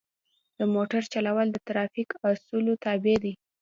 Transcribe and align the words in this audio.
د 0.59 0.59
موټر 0.73 1.01
چلول 1.13 1.47
د 1.51 1.57
ترافیک 1.67 2.09
د 2.15 2.21
اصولو 2.29 2.73
تابع 2.83 3.15
دي. 3.23 3.33